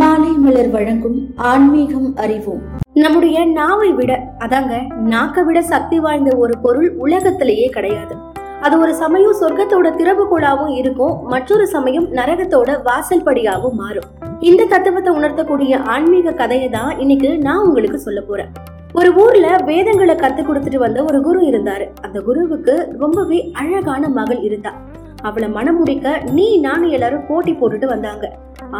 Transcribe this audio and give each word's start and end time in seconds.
மாலை 0.00 0.30
மலர் 0.44 0.68
வழங்கும் 0.74 1.16
ஆன்மீகம் 1.48 2.06
அறிவோம். 2.22 2.62
நம்முடைய 3.02 3.38
நாவை 3.58 3.90
விட 3.98 4.12
அதாங்க 4.44 4.74
நாக்க 5.12 5.44
விட 5.44 5.58
சக்தி 5.62 5.98
வாய்ந்த 6.04 6.30
ஒரு 6.36 6.54
பொருள் 6.64 6.88
உலகத்திலேயே 7.04 7.66
கிடையாது. 7.76 8.14
அது 8.60 8.74
ஒரு 8.78 8.92
சமயம் 8.94 9.36
சொர்க்கத்தோட 9.40 9.88
திறவுகோலாவும் 10.00 10.72
இருக்கும் 10.80 11.14
மற்றொரு 11.32 11.66
சமயம் 11.74 12.06
நரகத்தோட 12.18 12.82
வாசல் 12.82 13.22
படியாவும் 13.22 13.76
மாறும். 13.82 14.08
இந்த 14.50 14.64
தத்துவத்தை 14.64 15.12
உணர்த்தக்கூடிய 15.18 15.82
ஆன்மீக 15.94 16.32
கதையை 16.32 16.68
தான் 16.68 16.98
இன்னைக்கு 16.98 17.38
நான் 17.38 17.66
உங்களுக்கு 17.68 18.00
சொல்ல 18.06 18.20
போறேன். 18.20 18.50
ஒரு 18.92 19.12
ஊர்ல 19.24 19.46
வேதங்களை 19.70 20.14
கத்து 20.14 20.42
கொடுத்துட்டு 20.42 20.80
வந்த 20.86 21.04
ஒரு 21.04 21.20
குரு 21.20 21.42
இருந்தாரு. 21.50 21.86
அந்த 22.00 22.20
குருவுக்கு 22.20 22.76
ரொம்பவே 23.04 23.40
அழகான 23.52 24.08
மகள் 24.18 24.42
இருந்தா. 24.48 24.72
அவளை 25.28 25.50
மனமுடிக்க 25.58 26.08
நீ 26.32 26.48
நானும் 26.66 26.90
எல்லாரும் 26.90 27.26
போட்டி 27.28 27.52
போட்டுட்டு 27.52 27.86
வந்தாங்க. 27.94 28.26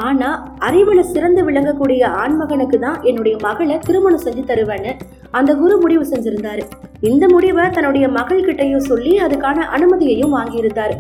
ஆனா 0.03 0.29
அறிவுல 0.67 1.01
சிறந்து 1.13 1.41
விளங்கக்கூடிய 1.49 2.03
ஆண்மகனுக்கு 2.23 2.79
தான் 2.79 2.99
என்னுடைய 3.03 3.35
மகளை 3.47 3.77
திருமணம் 3.87 4.25
செஞ்சு 4.25 4.43
தருவேன்னு 4.51 4.93
அந்த 5.39 5.51
குரு 5.61 5.77
முடிவு 5.79 6.05
செஞ்சிருந்தாரு. 6.13 6.63
இந்த 7.11 7.25
முடிவை 7.33 7.65
தன்னுடைய 7.71 8.07
மகள் 8.09 8.45
கிட்டையும் 8.47 8.87
சொல்லி 8.91 9.13
அதுக்கான 9.27 9.65
அனுமதியையும் 9.77 10.35
வாங்கியிருந்தாரு. 10.37 10.97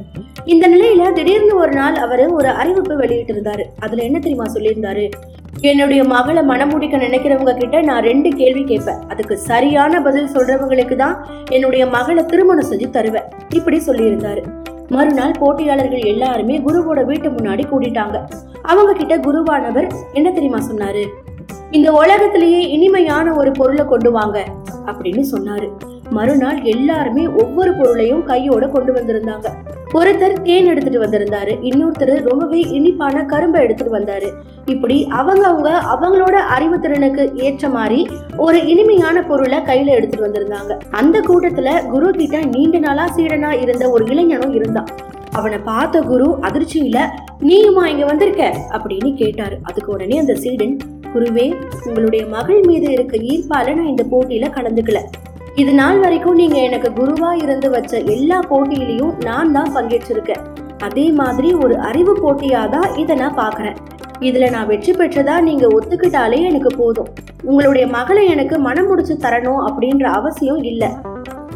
இந்த 0.52 0.65
நிலையில 0.69 1.12
திடீர்னு 1.19 1.55
ஒரு 1.57 1.73
நாள் 1.80 1.97
அவர் 2.07 2.25
ஒரு 2.38 2.49
அறிவிப்பு 2.62 2.97
வெளியிட்டு 2.97 3.33
இருந்தாரு 3.35 3.65
அதுல 3.85 4.02
என்ன 4.02 4.19
தெரியுமா 4.19 4.47
சொல்லியிருந்தாரு? 4.57 5.05
என்னுடைய 5.71 6.01
மகளை 6.05 6.43
மனமுடிக்க 6.51 6.97
நினைக்கிறவங்க 7.07 7.52
கிட்ட 7.61 7.80
நான் 7.91 8.07
ரெண்டு 8.11 8.30
கேள்வி 8.41 8.65
கேட்பேன். 8.65 9.01
அதுக்கு 9.13 9.37
சரியான 9.51 10.02
பதில் 10.09 10.33
சொல்றவங்களுக்கு 10.35 10.97
தான் 10.97 11.16
என்னுடைய 11.51 11.85
மகளை 11.97 12.24
திருமணம் 12.33 12.71
செஞ்சு 12.71 12.91
தருவேன். 12.99 13.29
இப்படி 13.59 13.80
சொல்லியிருந்தாரு. 13.87 14.45
மறுநாள் 14.88 15.33
போட்டியாளர்கள் 15.41 16.01
எல்லாருமே 16.01 16.59
குருவோட 16.59 17.05
வீட்டு 17.05 17.30
முன்னாடி 17.30 17.65
கூட்டிட்டாங்க 17.73 18.24
அவங்க 18.62 18.93
கிட்ட 18.93 19.19
குருவானவர் 19.19 19.93
என்ன 20.12 20.30
தெரியுமா 20.30 20.59
சொன்னாரு? 20.59 21.07
இந்த 21.70 21.93
உலகத்திலேயே 21.93 22.69
இனிமையான 22.69 23.34
ஒரு 23.34 23.52
பொருளை 23.52 23.85
கொண்டு 23.85 24.12
வாங்க 24.12 24.45
அப்படின்னு 24.87 25.24
சொன்னாரு. 25.32 25.71
மறுநாள் 26.10 26.62
எல்லாருமே 26.62 27.27
ஒவ்வொரு 27.27 27.74
பொருளையும் 27.74 28.24
கையோட 28.24 28.66
கொண்டு 28.66 28.93
வந்திருந்தாங்க. 28.93 29.46
ஒருத்தர் 29.95 30.42
தேன் 30.42 30.66
எடுத்துட்டு 30.66 31.02
வந்திருந்தாரு. 31.02 31.52
இன்னொருத்தர் 31.62 32.28
ரொம்பவே 32.28 32.60
இனிப்பான 32.60 33.24
கரும்பை 33.24 33.62
எடுத்துட்டு 33.62 33.98
வந்தாரு. 33.98 34.30
இப்படி 34.66 35.06
அவங்க 35.06 35.46
அவங்க 35.46 35.70
அவங்களோட 35.70 36.32
அறிவு 36.32 36.80
திறனுக்கு 36.80 37.32
ஏற்ற 37.34 37.68
மாதிரி 37.68 38.09
ஒரு 38.37 38.66
இனிமையான 38.66 39.22
பொருளை 39.22 39.59
கையில 39.59 39.87
எடுத்துட்டு 39.87 40.26
வந்திருந்தாங்க. 40.26 40.80
அந்த 40.90 41.20
கூட்டத்துல 41.20 41.87
குரு 41.87 42.10
கிட்ட 42.10 42.40
நீண்ட 42.45 42.78
நாளா 42.78 43.15
சீடனா 43.16 43.62
இருந்த 43.62 43.90
ஒரு 43.90 44.04
இளைஞனும் 44.09 44.54
இருந்தான். 44.54 44.87
அவனை 45.30 45.59
பார்த்த 45.59 46.00
குரு 46.00 46.38
அதிர்ச்சியில 46.42 46.98
நீயுமா 47.40 47.87
இங்க 47.87 48.04
வந்திருக்க? 48.04 48.56
அப்படின்னு 48.70 49.15
கேட்டாரு. 49.15 49.56
அதுக்கு 49.62 49.92
உடனே 49.92 50.18
அந்த 50.18 50.34
சீடன் 50.34 50.76
குருவே 51.15 51.62
உங்களுடைய 51.87 52.26
மகள் 52.26 52.60
மீது 52.62 52.92
இருக்க 52.92 53.16
ஈர்ப்பால 53.16 53.74
நான் 53.74 53.87
இந்த 53.87 54.04
போட்டியில 54.10 54.50
கலந்துக்கல. 54.50 54.98
இது 55.63 55.73
நாள் 55.74 55.99
வரைக்கும் 55.99 56.35
நீங்க 56.35 56.57
எனக்கு 56.60 56.88
குருவா 56.91 57.43
இருந்து 57.43 57.71
வச்ச 57.71 57.99
எல்லா 58.15 58.38
போட்டியிலையும் 58.51 59.13
நான் 59.24 59.52
தான் 59.52 59.71
பங்கேற்றிருக்கேன். 59.74 60.41
அதே 60.87 61.05
மாதிரி 61.11 61.55
ஒரு 61.55 61.74
அறிவு 61.79 62.13
போட்டியா 62.23 62.63
தான் 62.69 62.88
இதை 62.96 63.16
நான் 63.16 63.37
பாக்குறேன் 63.37 63.77
இதுல 64.21 64.50
நான் 64.50 64.66
வெற்றி 64.66 64.93
பெற்றதா 64.93 65.41
நீங்க 65.41 65.66
ஒத்துக்கிட்டாலே 65.66 66.41
எனக்கு 66.43 66.71
போதும். 66.77 67.09
உங்களுடைய 67.43 67.87
மகளை 67.87 68.25
எனக்கு 68.27 68.59
மனம் 68.59 68.87
முடிச்சு 68.87 69.15
தரணும் 69.15 69.62
அப்படின்ற 69.69 70.03
அவசியம் 70.03 70.62
இல்ல. 70.62 70.91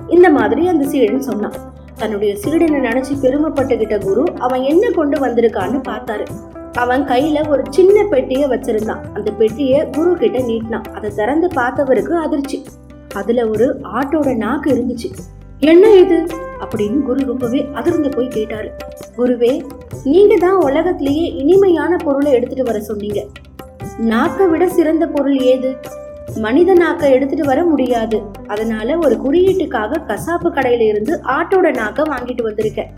இந்த 0.08 0.30
மாதிரி 0.30 0.66
அந்த 0.66 0.86
சீடன் 0.86 1.28
சொன்னான். 1.30 1.58
தன்னுடைய 1.94 2.32
சீடனை 2.44 2.80
நினைச்சு 2.88 3.14
பெருமைப்பட்டுகிட்ட 3.24 3.98
குரு 3.98 4.24
அவன் 4.38 4.62
என்ன 4.62 4.90
கொண்டு 4.90 5.18
வந்திருக்கான்னு 5.26 5.80
பார்த்தாரு. 5.90 6.26
அவன் 6.74 7.04
கையில 7.04 7.48
ஒரு 7.48 7.62
சின்ன 7.70 8.02
பெட்டியை 8.04 8.48
வச்சிருந்தான். 8.48 9.04
அந்த 9.14 9.30
பெட்டியை 9.30 9.86
குரு 9.90 10.12
கிட்ட 10.16 10.38
நீட்டினான். 10.38 10.88
அதை 10.94 11.10
திறந்து 11.10 11.48
பார்த்தவருக்கு 11.56 12.16
அதிர்ச்சி. 12.26 12.64
அதுல 13.18 13.48
ஒரு 13.48 13.66
ஆட்டோட 13.94 14.36
நாக்கு 14.36 14.70
இருந்துச்சு. 14.70 15.10
என்ன 15.58 15.92
இது? 15.94 16.26
அப்படின்னு 16.60 17.02
குரு 17.02 17.26
ரொம்பவே 17.26 17.68
அதிர்ந்து 17.74 18.08
போய் 18.08 18.28
கேட்டாரு. 18.28 18.70
குருவே 19.16 19.52
நீங்க 20.04 20.36
தான் 20.36 20.60
உலகத்திலேயே 20.60 21.26
இனிமையான 21.32 21.96
பொருளை 21.96 22.32
எடுத்துட்டு 22.32 22.64
வர 22.64 22.80
சொன்னீங்க. 22.80 23.26
நாக்கை 23.98 24.46
விட 24.46 24.68
சிறந்த 24.68 25.06
பொருள் 25.06 25.38
ஏது? 25.38 25.76
மனித 26.36 26.72
நாக்கை 26.74 27.10
எடுத்துட்டு 27.10 27.44
வர 27.44 27.64
முடியாது. 27.64 28.22
அதனால 28.46 28.96
ஒரு 28.96 29.16
குறியீட்டுக்காக 29.24 30.00
கசாப்பு 30.06 30.48
கடையில 30.48 30.80
இருந்து 30.80 31.20
ஆட்டோட 31.24 31.68
நாக்க 31.74 32.02
வாங்கிட்டு 32.04 32.42
வந்திருக்கேன். 32.42 32.90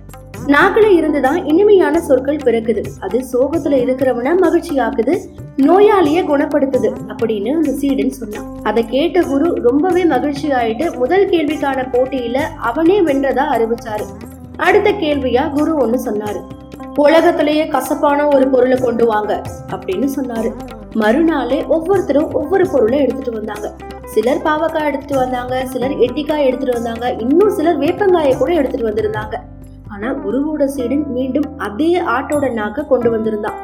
நாக்குல 0.53 0.87
இருந்துதான் 0.87 1.47
இனிமையான 1.47 2.01
சொற்கள் 2.01 2.37
பிறக்குது. 2.37 2.83
அது 3.01 3.19
சோகத்துல 3.33 3.77
இருக்கிறவன 3.83 4.39
மகிழ்ச்சி 4.39 4.77
ஆக்குது 4.77 5.15
நோயாளிய 5.57 6.25
குணப்படுத்துது 6.25 6.93
அப்படின்னு 7.09 7.51
அந்த 7.51 7.73
சீடன் 7.73 8.11
சொன்னான். 8.11 8.63
அதை 8.63 8.87
கேட்ட 8.87 9.23
குரு 9.23 9.55
ரொம்பவே 9.55 10.05
மகிழ்ச்சி 10.05 10.49
ஆயிட்டு 10.49 10.97
முதல் 10.97 11.29
கேள்விக்கான 11.29 11.85
போட்டியில 11.93 12.39
அவனே 12.61 13.01
வென்றதா 13.01 13.45
அறிவிச்சாரு. 13.57 14.07
அடுத்த 14.57 14.91
கேள்வியா 14.93 15.51
குரு 15.51 15.77
ஒன்னு 15.77 15.99
சொன்னாரு. 16.05 16.41
உலகத்திலேயே 16.95 17.69
கசப்பான 17.69 18.27
ஒரு 18.27 18.49
பொருளை 18.49 18.79
கொண்டு 18.79 19.07
வாங்க 19.07 19.43
அப்படின்னு 19.71 20.09
சொன்னாரு. 20.17 20.53
மறுநாளே 20.93 21.65
ஒவ்வொருத்தரும் 21.67 22.33
ஒவ்வொரு 22.33 22.69
பொருளை 22.69 22.99
எடுத்துட்டு 22.99 23.33
வந்தாங்க. 23.33 23.75
சிலர் 24.05 24.43
பாவக்காய் 24.45 24.85
எடுத்துட்டு 24.85 25.17
வந்தாங்க 25.17 25.67
சிலர் 25.67 25.97
எட்டிக்காய் 25.97 26.45
எடுத்துட்டு 26.45 26.83
வந்தாங்க 26.83 27.17
இன்னும் 27.19 27.51
சிலர் 27.51 27.79
வேப்பங்காயை 27.79 28.39
கூட 28.39 28.53
எடுத்துட்டு 28.53 28.89
வந்திருந்தாங்க. 28.89 29.37
ஆனா 29.91 30.15
குருவோட 30.15 30.65
சீடன் 30.65 31.05
மீண்டும் 31.07 31.59
அதே 31.59 32.01
ஆட்டோட 32.01 32.51
நாக்க 32.51 32.87
கொண்டு 32.87 33.11
வந்திருந்தான். 33.11 33.55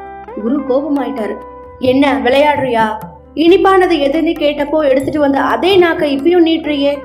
குரு 0.42 0.60
கோபமாயிட்டாரு. 0.60 1.36
என்ன 1.78 2.18
விளையாடுறியா? 2.18 3.04
இனிப்பானது 3.34 3.94
எதுன்னு 3.96 4.34
கேட்டப்போ 4.38 4.88
எடுத்துட்டு 4.88 5.20
வந்த 5.20 5.40
அதே 5.40 5.78
நாக்க 5.78 6.04
இப்பயும் 6.16 6.46
நீட்டுறியே 6.46 6.98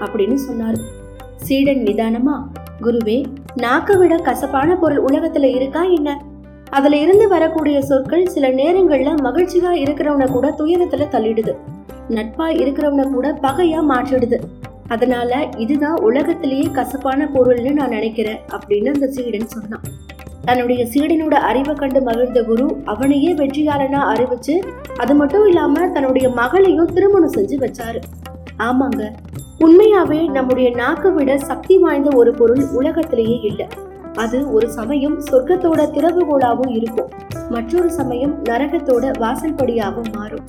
அப்படின்னு 0.00 0.38
சொன்னாரு. 0.50 0.78
சீடன் 1.36 1.76
நிதானமா 1.76 2.42
குருவே 2.82 3.24
நாக்க 3.62 3.98
விட 3.98 4.16
கசப்பான 4.16 4.76
பொருள் 4.76 5.02
உலகத்துல 5.02 5.54
இருக்கா 5.54 5.82
என்ன? 5.82 6.22
அதுல 6.70 6.96
இருந்து 6.96 7.28
வரக்கூடிய 7.28 7.82
சொற்கள் 7.82 8.26
சில 8.26 8.48
நேரங்கள்ல 8.48 9.10
மகிழ்ச்சியா 9.16 9.72
இருக்கிறவன 9.74 10.30
கூட 10.30 10.54
துயரத்துல 10.58 11.06
தள்ளிடுது. 11.10 11.56
நட்பா 12.08 12.46
இருக்கிறவன 12.54 13.12
கூட 13.12 13.38
பகையா 13.42 13.80
மாற்றிடுது. 13.88 14.38
அதனால 14.88 15.48
இதுதான் 15.56 16.00
உலகத்திலேயே 16.00 16.68
கசப்பான 16.72 17.30
பொருள்னு 17.34 17.72
நான் 17.72 17.88
நினைக்கிறேன் 17.88 18.40
அப்படின்னு 18.52 18.94
அந்த 18.94 19.06
சீடன் 19.06 19.46
சொன்னான். 19.46 19.80
தன்னுடைய 20.44 20.84
சீடனோட 20.84 21.34
அறிவை 21.50 21.74
கண்டு 21.74 22.02
மகிழ்ந்த 22.02 22.42
குரு 22.44 22.66
அவனையே 22.84 23.32
வெற்றியாளனா 23.32 24.00
அறிவிச்சு 24.12 24.54
அது 24.96 25.14
மட்டும் 25.14 25.46
இல்லாம 25.46 25.88
தன்னுடைய 25.88 26.28
மகளையும் 26.28 26.92
திருமணம் 26.92 27.32
செஞ்சு 27.32 27.58
வச்சாரு. 27.64 28.00
ஆமாங்க 28.58 29.12
உண்மையாவே 29.60 30.30
நம்முடைய 30.30 30.70
நாக்கை 30.70 31.10
விட 31.10 31.38
சக்தி 31.38 31.78
வாய்ந்த 31.78 32.16
ஒரு 32.16 32.32
பொருள் 32.34 32.64
உலகத்திலேயே 32.72 33.40
இல்லை. 33.40 33.66
அது 34.14 34.52
ஒரு 34.52 34.70
சமயம் 34.70 35.20
சொர்க்கத்தோட 35.20 35.80
திறவுகோலாவும் 35.94 36.70
இருக்கும். 36.70 37.10
மற்றொரு 37.50 37.90
சமயம் 37.90 38.44
நரகத்தோட 38.44 39.04
வாசல்படியாகவும் 39.18 40.12
மாறும். 40.12 40.44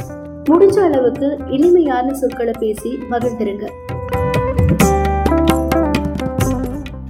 முடிஞ்ச 0.50 0.78
அளவுக்கு 0.80 1.38
இனிமையான 1.48 2.14
சொற்களை 2.14 2.54
பேசி 2.60 2.98
மகிழ்ந்திருங்க. 3.12 3.68